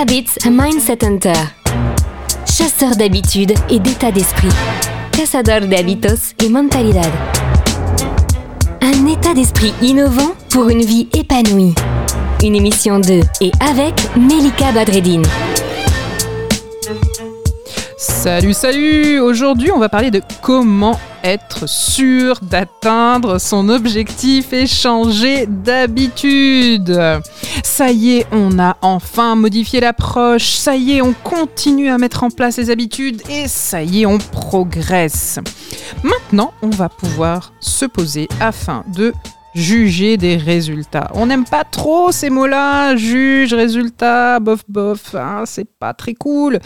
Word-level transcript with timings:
Habits 0.00 0.38
Mindset 0.50 1.04
Hunter. 1.04 1.34
Chasseur 2.46 2.96
d'habitudes 2.96 3.52
et 3.68 3.78
d'état 3.78 4.10
d'esprit. 4.10 4.48
Cazador 5.12 5.68
de 5.68 5.74
hábitos 5.74 6.34
y 6.42 6.48
mentalidad. 6.48 7.10
Un 8.80 9.06
état 9.06 9.34
d'esprit 9.34 9.74
innovant 9.82 10.34
pour 10.50 10.70
une 10.70 10.82
vie 10.82 11.08
épanouie. 11.12 11.74
Une 12.42 12.56
émission 12.56 13.00
de 13.00 13.20
et 13.42 13.52
avec 13.60 13.94
Melika 14.16 14.72
Badreddine. 14.72 15.26
Salut, 17.98 18.54
salut 18.54 19.20
Aujourd'hui, 19.20 19.70
on 19.72 19.78
va 19.78 19.88
parler 19.88 20.10
de 20.10 20.22
comment 20.40 20.98
être 21.22 21.68
sûr 21.68 22.38
d'atteindre 22.40 23.38
son 23.38 23.68
objectif 23.68 24.52
et 24.52 24.66
changer 24.66 25.46
d'habitude. 25.46 26.98
Ça 27.62 27.90
y 27.90 28.18
est, 28.18 28.26
on 28.32 28.58
a 28.58 28.76
enfin 28.82 29.34
modifié 29.34 29.80
l'approche, 29.80 30.54
ça 30.54 30.76
y 30.76 30.92
est, 30.92 31.02
on 31.02 31.14
continue 31.14 31.88
à 31.88 31.98
mettre 31.98 32.22
en 32.24 32.30
place 32.30 32.58
les 32.58 32.70
habitudes 32.70 33.22
et 33.30 33.48
ça 33.48 33.82
y 33.82 34.02
est, 34.02 34.06
on 34.06 34.18
progresse. 34.18 35.38
Maintenant, 36.02 36.52
on 36.62 36.70
va 36.70 36.88
pouvoir 36.88 37.52
se 37.60 37.86
poser 37.86 38.28
afin 38.40 38.84
de 38.94 39.12
juger 39.54 40.16
des 40.16 40.36
résultats. 40.36 41.10
On 41.14 41.26
n'aime 41.26 41.44
pas 41.44 41.64
trop 41.64 42.12
ces 42.12 42.30
mots-là, 42.30 42.96
juge, 42.96 43.54
résultat, 43.54 44.40
bof, 44.40 44.62
bof, 44.68 45.14
hein, 45.14 45.44
c'est 45.46 45.68
pas 45.68 45.94
très 45.94 46.14
cool. 46.14 46.58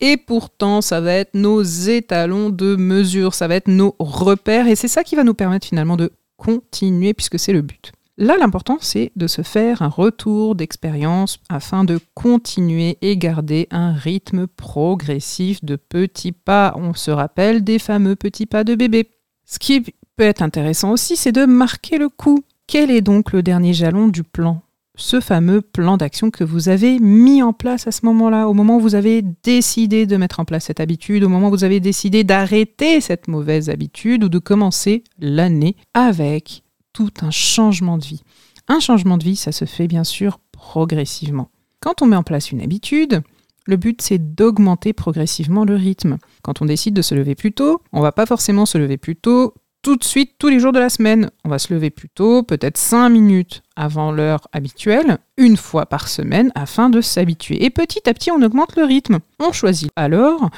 Et 0.00 0.16
pourtant, 0.16 0.80
ça 0.80 1.00
va 1.00 1.12
être 1.12 1.34
nos 1.34 1.62
étalons 1.62 2.50
de 2.50 2.76
mesure, 2.76 3.34
ça 3.34 3.48
va 3.48 3.56
être 3.56 3.68
nos 3.68 3.94
repères, 3.98 4.66
et 4.66 4.76
c'est 4.76 4.88
ça 4.88 5.04
qui 5.04 5.16
va 5.16 5.24
nous 5.24 5.34
permettre 5.34 5.66
finalement 5.66 5.96
de 5.96 6.10
continuer, 6.36 7.14
puisque 7.14 7.38
c'est 7.38 7.52
le 7.52 7.62
but. 7.62 7.92
Là, 8.22 8.36
l'important, 8.38 8.78
c'est 8.80 9.10
de 9.16 9.26
se 9.26 9.42
faire 9.42 9.82
un 9.82 9.88
retour 9.88 10.54
d'expérience 10.54 11.40
afin 11.48 11.82
de 11.82 11.98
continuer 12.14 12.96
et 13.02 13.16
garder 13.16 13.66
un 13.72 13.92
rythme 13.94 14.46
progressif 14.46 15.64
de 15.64 15.74
petits 15.74 16.30
pas. 16.30 16.72
On 16.76 16.94
se 16.94 17.10
rappelle 17.10 17.64
des 17.64 17.80
fameux 17.80 18.14
petits 18.14 18.46
pas 18.46 18.62
de 18.62 18.76
bébé. 18.76 19.10
Ce 19.44 19.58
qui 19.58 19.80
peut 19.80 20.22
être 20.22 20.40
intéressant 20.40 20.92
aussi, 20.92 21.16
c'est 21.16 21.32
de 21.32 21.46
marquer 21.46 21.98
le 21.98 22.08
coup. 22.08 22.44
Quel 22.68 22.92
est 22.92 23.00
donc 23.00 23.32
le 23.32 23.42
dernier 23.42 23.72
jalon 23.72 24.06
du 24.06 24.22
plan? 24.22 24.62
Ce 24.94 25.18
fameux 25.18 25.60
plan 25.60 25.96
d'action 25.96 26.30
que 26.30 26.44
vous 26.44 26.68
avez 26.68 27.00
mis 27.00 27.42
en 27.42 27.52
place 27.52 27.88
à 27.88 27.90
ce 27.90 28.06
moment-là, 28.06 28.46
au 28.46 28.54
moment 28.54 28.76
où 28.76 28.80
vous 28.80 28.94
avez 28.94 29.22
décidé 29.42 30.06
de 30.06 30.16
mettre 30.16 30.38
en 30.38 30.44
place 30.44 30.66
cette 30.66 30.78
habitude, 30.78 31.24
au 31.24 31.28
moment 31.28 31.48
où 31.48 31.56
vous 31.56 31.64
avez 31.64 31.80
décidé 31.80 32.22
d'arrêter 32.22 33.00
cette 33.00 33.26
mauvaise 33.26 33.68
habitude 33.68 34.22
ou 34.22 34.28
de 34.28 34.38
commencer 34.38 35.02
l'année 35.18 35.74
avec 35.92 36.62
tout 36.92 37.10
un 37.22 37.30
changement 37.30 37.98
de 37.98 38.04
vie. 38.04 38.22
Un 38.68 38.80
changement 38.80 39.18
de 39.18 39.24
vie, 39.24 39.36
ça 39.36 39.52
se 39.52 39.64
fait 39.64 39.88
bien 39.88 40.04
sûr 40.04 40.38
progressivement. 40.52 41.50
Quand 41.80 42.02
on 42.02 42.06
met 42.06 42.16
en 42.16 42.22
place 42.22 42.52
une 42.52 42.60
habitude, 42.60 43.22
le 43.66 43.76
but, 43.76 44.02
c'est 44.02 44.34
d'augmenter 44.34 44.92
progressivement 44.92 45.64
le 45.64 45.76
rythme. 45.76 46.18
Quand 46.42 46.62
on 46.62 46.66
décide 46.66 46.94
de 46.94 47.02
se 47.02 47.14
lever 47.14 47.34
plus 47.34 47.52
tôt, 47.52 47.80
on 47.92 48.00
va 48.00 48.12
pas 48.12 48.26
forcément 48.26 48.66
se 48.66 48.78
lever 48.78 48.96
plus 48.96 49.16
tôt 49.16 49.54
tout 49.82 49.96
de 49.96 50.04
suite 50.04 50.36
tous 50.38 50.48
les 50.48 50.60
jours 50.60 50.72
de 50.72 50.78
la 50.78 50.88
semaine. 50.88 51.30
On 51.44 51.48
va 51.48 51.58
se 51.58 51.74
lever 51.74 51.90
plus 51.90 52.08
tôt, 52.08 52.42
peut-être 52.42 52.78
5 52.78 53.08
minutes 53.08 53.62
avant 53.74 54.12
l'heure 54.12 54.46
habituelle, 54.52 55.18
une 55.36 55.56
fois 55.56 55.86
par 55.86 56.08
semaine, 56.08 56.52
afin 56.54 56.88
de 56.88 57.00
s'habituer. 57.00 57.64
Et 57.64 57.70
petit 57.70 58.08
à 58.08 58.14
petit, 58.14 58.30
on 58.30 58.42
augmente 58.42 58.76
le 58.76 58.84
rythme. 58.84 59.18
On 59.40 59.52
choisit 59.52 59.90
alors 59.96 60.50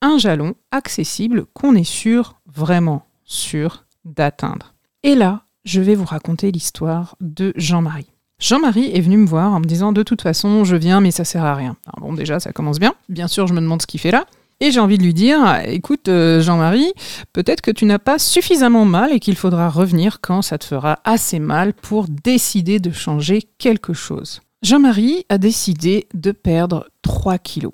un 0.00 0.18
jalon 0.18 0.54
accessible 0.72 1.46
qu'on 1.54 1.76
est 1.76 1.84
sûr, 1.84 2.40
vraiment 2.46 3.06
sûr, 3.24 3.84
d'atteindre. 4.04 4.74
Et 5.04 5.14
là, 5.14 5.44
je 5.64 5.80
vais 5.80 5.94
vous 5.94 6.04
raconter 6.04 6.50
l'histoire 6.50 7.16
de 7.20 7.52
Jean-Marie. 7.56 8.10
Jean-Marie 8.38 8.90
est 8.92 9.00
venu 9.00 9.16
me 9.16 9.26
voir 9.26 9.52
en 9.52 9.60
me 9.60 9.64
disant 9.64 9.92
de 9.92 10.02
toute 10.02 10.22
façon 10.22 10.64
je 10.64 10.76
viens 10.76 11.00
mais 11.00 11.10
ça 11.10 11.24
sert 11.24 11.44
à 11.44 11.54
rien. 11.54 11.76
bon 12.00 12.12
déjà 12.12 12.40
ça 12.40 12.52
commence 12.52 12.80
bien. 12.80 12.94
Bien 13.08 13.28
sûr 13.28 13.46
je 13.46 13.54
me 13.54 13.60
demande 13.60 13.82
ce 13.82 13.86
qu'il 13.86 14.00
fait 14.00 14.10
là. 14.10 14.26
Et 14.60 14.70
j'ai 14.70 14.78
envie 14.78 14.96
de 14.96 15.02
lui 15.02 15.12
dire, 15.12 15.60
écoute 15.64 16.08
euh, 16.08 16.40
Jean-Marie, 16.40 16.92
peut-être 17.32 17.62
que 17.62 17.72
tu 17.72 17.84
n'as 17.84 17.98
pas 17.98 18.20
suffisamment 18.20 18.84
mal 18.84 19.12
et 19.12 19.18
qu'il 19.18 19.34
faudra 19.34 19.68
revenir 19.68 20.20
quand 20.20 20.40
ça 20.40 20.56
te 20.56 20.64
fera 20.64 21.00
assez 21.02 21.40
mal 21.40 21.72
pour 21.72 22.06
décider 22.06 22.78
de 22.78 22.92
changer 22.92 23.42
quelque 23.58 23.92
chose. 23.92 24.40
Jean-Marie 24.62 25.26
a 25.28 25.38
décidé 25.38 26.06
de 26.14 26.30
perdre 26.30 26.88
3 27.02 27.38
kilos. 27.38 27.72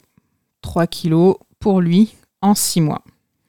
3 0.62 0.87
kilos 0.87 1.37
pour 1.60 1.82
lui 1.82 2.15
en 2.41 2.54
6 2.54 2.81
mois. 2.81 3.03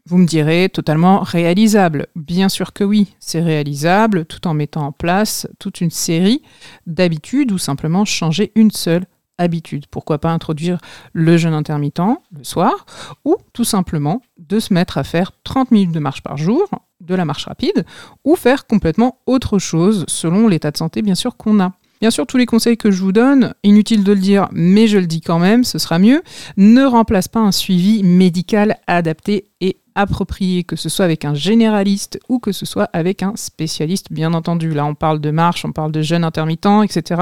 Vous 0.10 0.18
me 0.18 0.26
direz, 0.26 0.70
totalement 0.70 1.20
réalisable. 1.20 2.08
Bien 2.16 2.50
sûr 2.50 2.74
que 2.74 2.84
oui, 2.84 3.14
c'est 3.20 3.42
réalisable 3.42 4.26
tout 4.26 4.48
en 4.48 4.56
mettant 4.56 4.88
en 4.88 4.92
place 4.92 5.48
toute 5.60 5.82
une 5.82 5.92
série 5.92 6.42
d'habitudes 6.88 7.52
ou 7.52 7.60
simplement 7.60 8.06
changer 8.06 8.52
une 8.56 8.72
seule 8.72 9.06
habitude. 9.38 9.86
Pourquoi 9.92 10.18
pas 10.18 10.32
introduire 10.32 10.80
le 11.14 11.38
jeûne 11.38 11.54
intermittent 11.54 12.02
le 12.36 12.44
soir 12.44 12.88
ou 13.24 13.36
tout 13.54 13.64
simplement 13.64 14.24
de 14.40 14.60
se 14.60 14.74
mettre 14.74 14.98
à 14.98 15.04
faire 15.04 15.32
30 15.44 15.70
minutes 15.70 15.92
de 15.92 16.00
marche 16.00 16.24
par 16.24 16.38
jour, 16.38 16.68
de 17.02 17.14
la 17.14 17.26
marche 17.26 17.46
rapide, 17.46 17.86
ou 18.26 18.36
faire 18.36 18.66
complètement 18.66 19.20
autre 19.28 19.60
chose 19.60 20.06
selon 20.08 20.48
l'état 20.48 20.72
de 20.72 20.78
santé 20.78 21.04
bien 21.04 21.14
sûr 21.14 21.38
qu'on 21.38 21.60
a. 21.60 21.74
Bien 22.02 22.12
sûr, 22.12 22.26
tous 22.26 22.38
les 22.38 22.46
conseils 22.46 22.78
que 22.78 22.92
je 22.92 23.04
vous 23.04 23.12
donne, 23.12 23.54
inutile 23.62 24.06
de 24.06 24.14
le 24.14 24.20
dire, 24.20 24.48
mais 24.54 24.88
je 24.88 24.98
le 24.98 25.06
dis 25.06 25.20
quand 25.20 25.38
même, 25.38 25.66
ce 25.66 25.78
sera 25.78 26.00
mieux, 26.00 26.24
ne 26.56 26.86
remplace 26.86 27.28
pas 27.28 27.42
un 27.42 27.52
suivi 27.52 28.04
médical 28.04 28.78
adapté 28.88 29.52
et 29.60 29.78
approprié, 30.00 30.64
que 30.64 30.76
ce 30.76 30.90
soit 30.90 31.06
avec 31.06 31.26
un 31.26 31.34
généraliste 31.34 32.20
ou 32.30 32.40
que 32.40 32.52
ce 32.52 32.66
soit 32.66 32.90
avec 32.94 33.22
un 33.22 33.34
spécialiste, 33.36 34.08
bien 34.12 34.34
entendu. 34.34 34.72
Là, 34.72 34.86
on 34.86 34.96
parle 34.96 35.20
de 35.20 35.32
marche, 35.32 35.66
on 35.66 35.72
parle 35.72 35.92
de 35.92 36.02
jeûne 36.02 36.24
intermittent, 36.24 36.84
etc. 36.84 37.22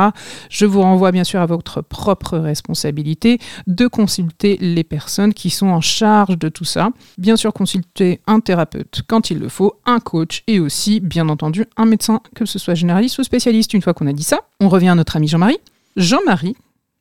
Je 0.50 0.66
vous 0.66 0.82
renvoie 0.82 1.12
bien 1.12 1.24
sûr 1.24 1.42
à 1.42 1.46
votre 1.46 1.82
propre 1.82 2.38
responsabilité 2.38 3.40
de 3.66 3.88
consulter 3.88 4.58
les 4.62 4.84
personnes 4.84 5.34
qui 5.34 5.50
sont 5.50 5.68
en 5.68 5.82
charge 5.82 6.38
de 6.38 6.50
tout 6.50 6.66
ça. 6.66 6.90
Bien 7.18 7.36
sûr, 7.36 7.52
consulter 7.54 8.22
un 8.28 8.40
thérapeute 8.40 9.02
quand 9.08 9.32
il 9.32 9.40
le 9.40 9.50
faut, 9.50 9.74
un 9.86 10.00
coach 10.00 10.44
et 10.48 10.60
aussi, 10.60 11.00
bien 11.00 11.30
entendu, 11.30 11.66
un 11.78 11.86
médecin, 11.86 12.22
que 12.36 12.46
ce 12.46 12.60
soit 12.60 12.76
généraliste 12.76 13.18
ou 13.20 13.24
spécialiste. 13.24 13.74
Une 13.74 13.82
fois 13.82 13.94
qu'on 13.94 14.08
a 14.08 14.14
dit 14.14 14.24
ça, 14.24 14.42
on 14.60 14.70
revient 14.70 14.90
à 14.90 14.96
notre 14.96 15.16
ami 15.16 15.28
Jean-Marie. 15.28 15.60
Jean-Marie 15.96 16.56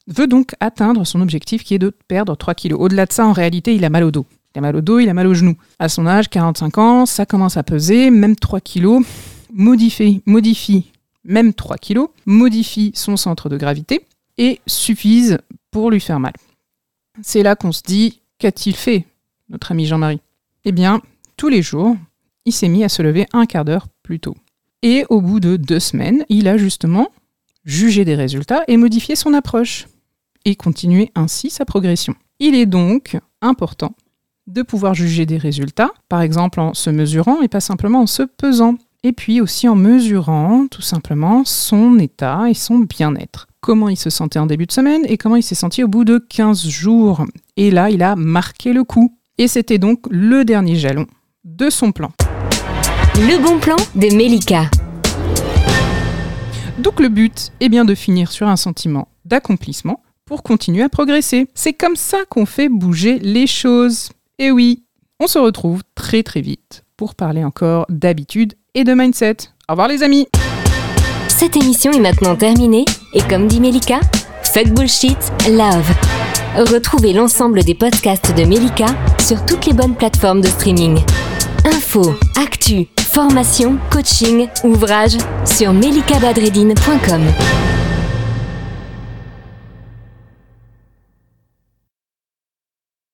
veut 0.07 0.27
donc 0.27 0.55
atteindre 0.61 1.05
son 1.05 1.21
objectif 1.21 1.65
qui 1.65 1.75
est 1.75 1.79
de 1.79 1.93
perdre 2.09 2.35
3 2.37 2.55
kilos. 2.55 2.79
Au-delà 2.81 3.07
de 3.07 3.13
ça, 3.13 3.27
en 3.27 3.33
réalité, 3.33 3.75
il 3.75 3.85
a 3.85 3.91
mal 3.91 4.05
au 4.05 4.11
dos. 4.11 4.27
Il 4.57 4.61
a 4.61 4.63
mal 4.63 4.77
au 4.77 4.81
dos, 4.81 5.01
il 5.01 5.09
a 5.11 5.13
mal 5.13 5.27
au 5.27 5.35
genou. 5.35 5.55
À 5.79 5.91
son 5.91 6.07
âge, 6.07 6.31
45 6.31 6.79
ans, 6.79 7.05
ça 7.05 7.27
commence 7.27 7.59
à 7.59 7.63
peser, 7.63 8.11
même 8.11 8.37
3 8.37 8.63
kilos. 8.63 9.05
Modifie, 9.53 10.23
modifie, 10.25 10.93
même 11.25 11.53
3 11.53 11.77
kilos, 11.77 12.09
modifie 12.25 12.91
son 12.95 13.19
centre 13.19 13.51
de 13.51 13.59
gravité 13.59 14.07
et 14.39 14.63
suffisent 14.67 15.37
pour 15.71 15.91
lui 15.91 16.01
faire 16.01 16.21
mal. 16.21 16.33
C'est 17.21 17.43
là 17.43 17.55
qu'on 17.55 17.71
se 17.71 17.83
dit, 17.83 18.23
qu'a-t-il 18.39 18.75
fait, 18.75 19.05
notre 19.51 19.73
ami 19.73 19.85
Jean-Marie? 19.85 20.23
Eh 20.65 20.73
bien, 20.73 21.03
tous 21.37 21.51
les 21.51 21.61
jours, 21.61 21.95
il 22.47 22.53
s'est 22.55 22.69
mis 22.69 22.83
à 22.83 22.89
se 22.89 23.03
lever 23.03 23.27
un 23.35 23.45
quart 23.45 23.67
d'heure 23.67 23.89
plus 24.03 24.21
tôt. 24.21 24.39
Et 24.81 25.05
au 25.11 25.21
bout 25.21 25.39
de 25.39 25.59
deux 25.59 25.81
semaines, 25.81 26.25
il 26.31 26.49
a 26.49 26.57
justement 26.57 27.09
jugé 27.67 28.07
des 28.07 28.15
résultats 28.15 28.65
et 28.69 28.79
modifié 28.79 29.17
son 29.17 29.35
approche, 29.35 29.87
et 30.47 30.57
continué 30.57 31.13
ainsi 31.15 31.51
sa 31.51 31.67
progression. 31.67 32.15
Il 32.39 32.55
est 32.55 32.65
donc 32.65 33.19
important 33.43 33.95
de 34.47 34.63
pouvoir 34.63 34.95
juger 34.95 35.27
des 35.27 35.39
résultats, 35.39 35.91
par 36.09 36.23
exemple 36.23 36.61
en 36.61 36.75
se 36.75 36.91
mesurant 36.91 37.41
et 37.43 37.49
pas 37.49 37.61
simplement 37.61 38.03
en 38.03 38.07
se 38.07 38.23
pesant. 38.23 38.77
Et 39.03 39.13
puis 39.13 39.41
aussi 39.41 39.69
en 39.69 39.77
mesurant 39.77 40.67
tout 40.69 40.83
simplement 40.83 41.45
son 41.45 41.99
état 41.99 42.49
et 42.49 42.55
son 42.55 42.79
bien-être. 42.79 43.47
Comment 43.61 43.89
il 43.89 43.97
se 43.97 44.11
sentait 44.11 44.39
en 44.39 44.47
début 44.47 44.67
de 44.67 44.73
semaine 44.73 45.03
et 45.07 45.17
comment 45.17 45.37
il 45.37 45.43
s'est 45.43 45.55
senti 45.55 45.85
au 45.85 45.89
bout 45.89 46.05
de 46.05 46.19
15 46.19 46.67
jours. 46.67 47.25
Et 47.57 47.71
là, 47.71 47.91
il 47.91 48.03
a 48.03 48.17
marqué 48.17 48.73
le 48.73 48.85
coup. 48.85 49.17
Et 49.39 49.49
c'était 49.49 49.79
donc 49.79 50.01
le 50.11 50.45
dernier 50.45 50.77
jalon 50.77 51.07
de 51.45 51.71
son 51.71 51.93
plan. 51.93 52.11
Le 53.17 53.41
bon 53.43 53.59
plan 53.61 53.77
de 53.95 54.15
Melika. 54.15 54.71
Donc 56.79 57.01
le 57.01 57.09
but 57.09 57.53
est 57.61 57.69
bien 57.69 57.85
de 57.85 57.95
finir 57.95 58.33
sur 58.33 58.49
un 58.49 58.57
sentiment 58.57 59.09
d'accomplissement 59.25 60.03
pour 60.25 60.43
continuer 60.43 60.83
à 60.83 60.89
progresser. 60.89 61.49
C'est 61.55 61.73
comme 61.73 61.97
ça 61.97 62.19
qu'on 62.29 62.47
fait 62.47 62.69
bouger 62.69 63.19
les 63.21 63.47
choses. 63.47 64.11
Et 64.39 64.51
oui, 64.51 64.83
on 65.19 65.27
se 65.29 65.39
retrouve 65.39 65.83
très 65.95 66.23
très 66.23 66.43
vite 66.43 66.85
pour 66.99 67.15
parler 67.15 67.43
encore 67.43 67.87
d'habitude 67.89 68.53
et 68.75 68.85
de 68.85 68.93
mindset. 68.93 69.37
Au 69.67 69.73
revoir 69.73 69.89
les 69.89 70.03
amis 70.03 70.29
Cette 71.29 71.57
émission 71.57 71.91
est 71.93 72.01
maintenant 72.01 72.37
terminée 72.37 72.85
et 73.15 73.23
comme 73.23 73.47
dit 73.47 73.61
Melika, 73.61 73.99
fuck 74.43 74.69
bullshit, 74.69 75.17
love. 75.49 75.91
Retrouvez 76.55 77.15
l'ensemble 77.15 77.65
des 77.65 77.75
podcasts 77.75 78.37
de 78.37 78.45
Melika 78.45 78.87
sur 79.19 79.43
toutes 79.47 79.65
les 79.65 79.73
bonnes 79.73 79.97
plateformes 79.97 80.43
de 80.43 80.49
streaming. 80.49 80.99
Info, 81.65 82.15
actu, 82.37 82.89
formation, 83.01 83.79
coaching, 83.91 84.49
ouvrage 84.65 85.17
sur 85.47 85.73
melikabadredine.com. 85.73 87.23